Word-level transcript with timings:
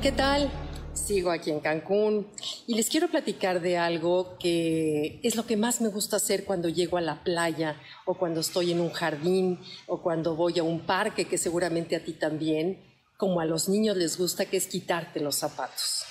¿Qué 0.00 0.12
tal? 0.12 0.48
Sigo 0.94 1.32
aquí 1.32 1.50
en 1.50 1.58
Cancún 1.58 2.28
y 2.68 2.76
les 2.76 2.88
quiero 2.88 3.08
platicar 3.08 3.60
de 3.60 3.78
algo 3.78 4.38
que 4.38 5.18
es 5.24 5.34
lo 5.34 5.44
que 5.44 5.56
más 5.56 5.80
me 5.80 5.88
gusta 5.88 6.18
hacer 6.18 6.44
cuando 6.44 6.68
llego 6.68 6.98
a 6.98 7.00
la 7.00 7.24
playa 7.24 7.74
o 8.06 8.14
cuando 8.14 8.38
estoy 8.38 8.70
en 8.70 8.80
un 8.80 8.90
jardín 8.90 9.58
o 9.88 10.00
cuando 10.00 10.36
voy 10.36 10.60
a 10.60 10.62
un 10.62 10.86
parque, 10.86 11.24
que 11.24 11.36
seguramente 11.36 11.96
a 11.96 12.04
ti 12.04 12.12
también, 12.12 12.78
como 13.16 13.40
a 13.40 13.44
los 13.44 13.68
niños 13.68 13.96
les 13.96 14.16
gusta, 14.16 14.44
que 14.44 14.58
es 14.58 14.68
quitarte 14.68 15.18
los 15.18 15.34
zapatos. 15.34 16.04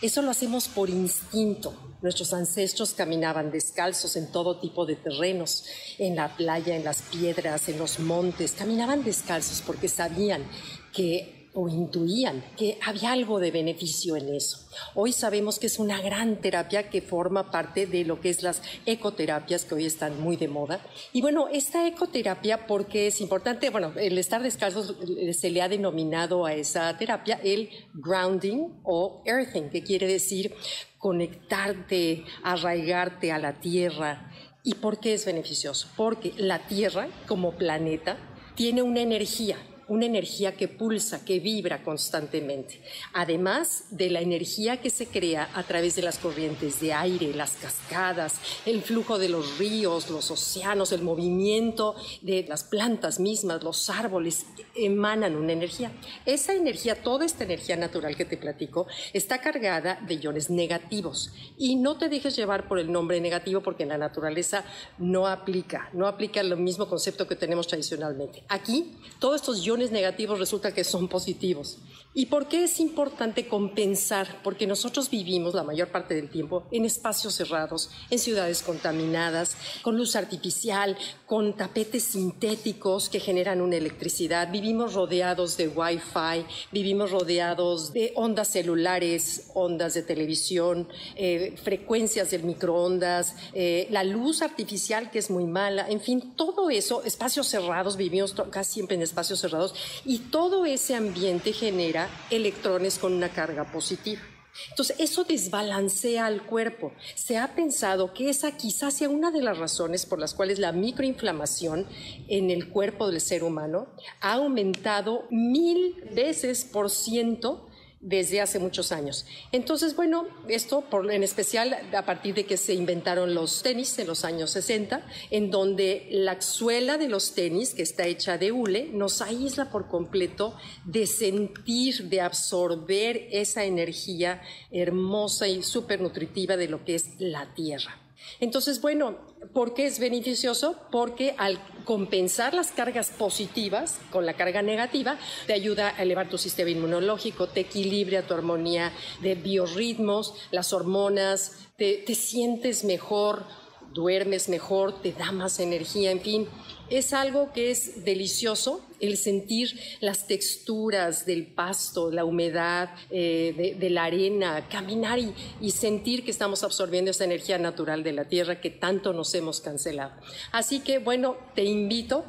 Eso 0.00 0.22
lo 0.22 0.30
hacemos 0.30 0.68
por 0.68 0.88
instinto. 0.88 1.74
Nuestros 2.00 2.32
ancestros 2.32 2.94
caminaban 2.94 3.50
descalzos 3.50 4.14
en 4.14 4.30
todo 4.30 4.60
tipo 4.60 4.86
de 4.86 4.94
terrenos, 4.94 5.64
en 5.98 6.14
la 6.14 6.36
playa, 6.36 6.76
en 6.76 6.84
las 6.84 7.02
piedras, 7.02 7.68
en 7.68 7.78
los 7.78 7.98
montes. 7.98 8.52
Caminaban 8.52 9.02
descalzos 9.02 9.62
porque 9.66 9.88
sabían 9.88 10.44
que 10.92 11.41
o 11.54 11.68
intuían 11.68 12.42
que 12.56 12.78
había 12.84 13.12
algo 13.12 13.38
de 13.38 13.50
beneficio 13.50 14.16
en 14.16 14.34
eso. 14.34 14.58
Hoy 14.94 15.12
sabemos 15.12 15.58
que 15.58 15.66
es 15.66 15.78
una 15.78 16.00
gran 16.00 16.36
terapia 16.36 16.88
que 16.88 17.02
forma 17.02 17.50
parte 17.50 17.86
de 17.86 18.04
lo 18.04 18.20
que 18.20 18.30
es 18.30 18.42
las 18.42 18.62
ecoterapias 18.86 19.64
que 19.64 19.74
hoy 19.74 19.86
están 19.86 20.20
muy 20.20 20.36
de 20.36 20.48
moda. 20.48 20.80
Y 21.12 21.20
bueno, 21.20 21.48
esta 21.48 21.86
ecoterapia, 21.86 22.66
porque 22.66 23.08
es 23.08 23.20
importante? 23.20 23.70
Bueno, 23.70 23.92
el 23.96 24.16
estar 24.18 24.42
descalzo 24.42 24.96
se 25.32 25.50
le 25.50 25.62
ha 25.62 25.68
denominado 25.68 26.46
a 26.46 26.54
esa 26.54 26.96
terapia 26.96 27.38
el 27.42 27.68
grounding 27.92 28.80
o 28.84 29.22
earthing, 29.26 29.68
que 29.68 29.82
quiere 29.82 30.06
decir 30.06 30.54
conectarte, 30.98 32.24
arraigarte 32.42 33.32
a 33.32 33.38
la 33.38 33.60
tierra. 33.60 34.30
¿Y 34.64 34.74
por 34.74 35.00
qué 35.00 35.14
es 35.14 35.26
beneficioso? 35.26 35.88
Porque 35.96 36.32
la 36.36 36.60
Tierra, 36.60 37.08
como 37.26 37.52
planeta, 37.52 38.16
tiene 38.54 38.82
una 38.82 39.00
energía 39.00 39.58
una 39.92 40.06
energía 40.06 40.56
que 40.56 40.68
pulsa, 40.68 41.22
que 41.22 41.38
vibra 41.38 41.82
constantemente, 41.82 42.80
además 43.12 43.84
de 43.90 44.08
la 44.08 44.22
energía 44.22 44.80
que 44.80 44.88
se 44.88 45.06
crea 45.06 45.50
a 45.52 45.64
través 45.64 45.94
de 45.96 46.00
las 46.00 46.16
corrientes 46.16 46.80
de 46.80 46.94
aire, 46.94 47.34
las 47.34 47.52
cascadas, 47.52 48.36
el 48.64 48.80
flujo 48.80 49.18
de 49.18 49.28
los 49.28 49.58
ríos, 49.58 50.08
los 50.08 50.30
océanos, 50.30 50.92
el 50.92 51.02
movimiento 51.02 51.94
de 52.22 52.46
las 52.48 52.64
plantas 52.64 53.20
mismas, 53.20 53.62
los 53.62 53.90
árboles, 53.90 54.46
emanan 54.74 55.36
una 55.36 55.52
energía. 55.52 55.92
Esa 56.24 56.54
energía, 56.54 57.02
toda 57.02 57.26
esta 57.26 57.44
energía 57.44 57.76
natural 57.76 58.16
que 58.16 58.24
te 58.24 58.38
platico, 58.38 58.86
está 59.12 59.42
cargada 59.42 60.00
de 60.06 60.14
iones 60.14 60.48
negativos 60.48 61.34
y 61.58 61.76
no 61.76 61.98
te 61.98 62.08
dejes 62.08 62.34
llevar 62.34 62.66
por 62.66 62.78
el 62.78 62.90
nombre 62.90 63.20
negativo 63.20 63.60
porque 63.60 63.82
en 63.82 63.90
la 63.90 63.98
naturaleza 63.98 64.64
no 64.96 65.26
aplica, 65.26 65.90
no 65.92 66.06
aplica 66.06 66.40
el 66.40 66.56
mismo 66.56 66.88
concepto 66.88 67.28
que 67.28 67.36
tenemos 67.36 67.66
tradicionalmente. 67.66 68.42
Aquí, 68.48 68.96
todos 69.18 69.36
estos 69.36 69.62
iones 69.62 69.81
negativos 69.90 70.38
resulta 70.38 70.72
que 70.72 70.84
son 70.84 71.08
positivos. 71.08 71.78
¿Y 72.14 72.26
por 72.26 72.46
qué 72.46 72.64
es 72.64 72.78
importante 72.78 73.48
compensar? 73.48 74.42
Porque 74.44 74.66
nosotros 74.66 75.08
vivimos 75.08 75.54
la 75.54 75.62
mayor 75.62 75.88
parte 75.88 76.14
del 76.14 76.28
tiempo 76.28 76.64
en 76.70 76.84
espacios 76.84 77.34
cerrados, 77.34 77.88
en 78.10 78.18
ciudades 78.18 78.62
contaminadas, 78.62 79.56
con 79.80 79.96
luz 79.96 80.14
artificial, 80.14 80.98
con 81.24 81.56
tapetes 81.56 82.04
sintéticos 82.04 83.08
que 83.08 83.18
generan 83.18 83.62
una 83.62 83.76
electricidad. 83.76 84.52
Vivimos 84.52 84.92
rodeados 84.92 85.56
de 85.56 85.68
Wi-Fi, 85.68 86.44
vivimos 86.70 87.12
rodeados 87.12 87.94
de 87.94 88.12
ondas 88.14 88.48
celulares, 88.48 89.50
ondas 89.54 89.94
de 89.94 90.02
televisión, 90.02 90.88
eh, 91.16 91.54
frecuencias 91.62 92.30
del 92.30 92.44
microondas, 92.44 93.36
eh, 93.54 93.86
la 93.90 94.04
luz 94.04 94.42
artificial 94.42 95.10
que 95.10 95.18
es 95.18 95.30
muy 95.30 95.44
mala, 95.44 95.88
en 95.88 96.00
fin, 96.02 96.34
todo 96.36 96.68
eso, 96.68 97.02
espacios 97.04 97.46
cerrados, 97.46 97.96
vivimos 97.96 98.34
casi 98.50 98.72
siempre 98.74 98.96
en 98.96 99.02
espacios 99.02 99.40
cerrados 99.40 99.61
y 100.04 100.18
todo 100.18 100.66
ese 100.66 100.94
ambiente 100.94 101.52
genera 101.52 102.08
electrones 102.30 102.98
con 102.98 103.12
una 103.12 103.28
carga 103.28 103.70
positiva. 103.70 104.22
Entonces, 104.70 104.96
eso 104.98 105.24
desbalancea 105.24 106.26
al 106.26 106.44
cuerpo. 106.44 106.92
Se 107.14 107.38
ha 107.38 107.54
pensado 107.54 108.12
que 108.12 108.28
esa 108.28 108.56
quizás 108.56 108.94
sea 108.94 109.08
una 109.08 109.30
de 109.30 109.42
las 109.42 109.58
razones 109.58 110.04
por 110.04 110.18
las 110.18 110.34
cuales 110.34 110.58
la 110.58 110.72
microinflamación 110.72 111.86
en 112.28 112.50
el 112.50 112.68
cuerpo 112.68 113.08
del 113.08 113.20
ser 113.20 113.44
humano 113.44 113.88
ha 114.20 114.34
aumentado 114.34 115.26
mil 115.30 116.02
veces 116.14 116.64
por 116.64 116.90
ciento 116.90 117.66
desde 118.02 118.40
hace 118.40 118.58
muchos 118.58 118.90
años. 118.90 119.24
Entonces, 119.52 119.96
bueno, 119.96 120.26
esto 120.48 120.84
en 121.10 121.22
especial 121.22 121.78
a 121.96 122.04
partir 122.04 122.34
de 122.34 122.44
que 122.44 122.56
se 122.56 122.74
inventaron 122.74 123.34
los 123.34 123.62
tenis 123.62 123.96
en 123.98 124.08
los 124.08 124.24
años 124.24 124.50
60, 124.50 125.06
en 125.30 125.50
donde 125.50 126.08
la 126.10 126.40
suela 126.42 126.98
de 126.98 127.08
los 127.08 127.34
tenis, 127.34 127.74
que 127.74 127.82
está 127.82 128.06
hecha 128.06 128.38
de 128.38 128.50
hule, 128.50 128.90
nos 128.92 129.22
aísla 129.22 129.70
por 129.70 129.88
completo 129.88 130.56
de 130.84 131.06
sentir, 131.06 132.08
de 132.08 132.20
absorber 132.20 133.28
esa 133.30 133.64
energía 133.64 134.42
hermosa 134.72 135.46
y 135.46 135.62
súper 135.62 136.00
nutritiva 136.00 136.56
de 136.56 136.68
lo 136.68 136.84
que 136.84 136.96
es 136.96 137.20
la 137.20 137.54
tierra. 137.54 138.02
Entonces, 138.40 138.80
bueno, 138.80 139.18
¿por 139.52 139.74
qué 139.74 139.86
es 139.86 139.98
beneficioso? 139.98 140.76
Porque 140.90 141.34
al 141.38 141.58
compensar 141.84 142.54
las 142.54 142.70
cargas 142.70 143.10
positivas 143.10 143.98
con 144.10 144.26
la 144.26 144.34
carga 144.34 144.62
negativa, 144.62 145.18
te 145.46 145.52
ayuda 145.52 145.94
a 145.96 146.02
elevar 146.02 146.28
tu 146.28 146.38
sistema 146.38 146.70
inmunológico, 146.70 147.48
te 147.48 147.60
equilibra 147.60 148.22
tu 148.22 148.34
armonía 148.34 148.92
de 149.20 149.34
biorritmos, 149.34 150.34
las 150.50 150.72
hormonas, 150.72 151.68
te, 151.76 151.94
te 152.06 152.14
sientes 152.14 152.84
mejor, 152.84 153.44
duermes 153.92 154.48
mejor, 154.48 155.00
te 155.00 155.12
da 155.12 155.32
más 155.32 155.60
energía, 155.60 156.10
en 156.10 156.20
fin, 156.20 156.48
es 156.90 157.12
algo 157.12 157.52
que 157.52 157.70
es 157.70 158.04
delicioso 158.04 158.84
el 159.00 159.16
sentir 159.16 159.78
las 160.00 160.26
texturas 160.26 161.24
del 161.24 161.46
pasto, 161.46 162.10
la 162.10 162.24
humedad 162.24 162.90
eh, 163.10 163.76
de, 163.78 163.90
la 163.90 164.04
arena, 164.04 164.68
caminar 164.68 165.18
y, 165.18 165.34
y, 165.60 165.70
sentir 165.70 166.24
que 166.24 166.30
estamos 166.30 166.62
absorbiendo 166.62 167.10
esa 167.10 167.24
energía 167.24 167.58
natural 167.58 168.02
de 168.02 168.12
la 168.12 168.26
tierra 168.26 168.60
que 168.60 168.70
tanto 168.70 169.12
nos 169.12 169.34
hemos 169.34 169.60
cancelado. 169.60 170.12
Así 170.52 170.80
que 170.80 170.98
bueno, 170.98 171.36
te 171.54 171.64
invito 171.64 172.24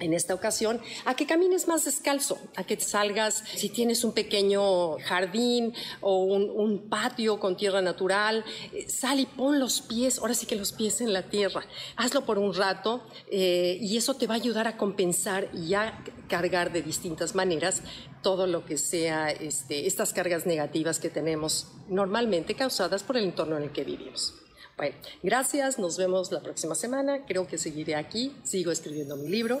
en 0.00 0.14
esta 0.14 0.34
ocasión, 0.34 0.80
a 1.04 1.14
que 1.14 1.26
camines 1.26 1.68
más 1.68 1.84
descalzo, 1.84 2.38
a 2.56 2.64
que 2.64 2.78
salgas, 2.80 3.44
si 3.56 3.68
tienes 3.68 4.04
un 4.04 4.12
pequeño 4.12 4.98
jardín 4.98 5.72
o 6.00 6.24
un, 6.24 6.88
patio 6.88 7.38
con 7.38 7.56
tierra 7.56 7.82
natural, 7.82 8.44
eh, 8.72 8.88
sal 8.88 9.20
y 9.20 9.26
pon 9.26 9.58
los 9.58 9.80
pies, 9.82 10.18
ahora 10.18 10.34
sí 10.34 10.46
que 10.46 10.56
los 10.56 10.72
pies 10.72 11.00
en 11.00 11.12
la 11.12 11.22
tierra, 11.22 11.62
hazlo 11.96 12.24
por 12.24 12.38
un 12.38 12.54
rato 12.54 13.02
eh, 13.30 13.78
y 13.80 13.96
eso 13.96 14.14
te 14.14 14.26
va 14.26 14.34
a 14.34 14.36
ayudar 14.36 14.66
a 14.66 14.76
compensar 14.76 15.48
y 15.54 15.74
a 15.74 16.02
cargar 16.28 16.72
de 16.72 16.82
distintas 16.82 17.34
maneras 17.34 17.82
todo 18.22 18.46
lo 18.46 18.64
que 18.64 18.76
sea 18.76 19.30
este, 19.30 19.86
estas 19.86 20.12
cargas 20.12 20.46
negativas 20.46 20.98
que 20.98 21.10
tenemos 21.10 21.68
normalmente 21.88 22.54
causadas 22.54 23.02
por 23.02 23.16
el 23.16 23.24
entorno 23.24 23.56
en 23.56 23.64
el 23.64 23.72
que 23.72 23.84
vivimos. 23.84 24.34
Bueno, 24.80 24.96
gracias, 25.22 25.78
nos 25.78 25.98
vemos 25.98 26.32
la 26.32 26.40
próxima 26.40 26.74
semana. 26.74 27.26
Creo 27.26 27.46
que 27.46 27.58
seguiré 27.58 27.96
aquí, 27.96 28.34
sigo 28.44 28.72
escribiendo 28.72 29.14
mi 29.14 29.28
libro. 29.28 29.60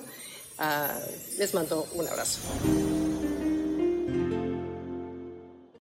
Ah, 0.56 0.98
les 1.36 1.52
mando 1.52 1.86
un 1.92 2.08
abrazo. 2.08 2.38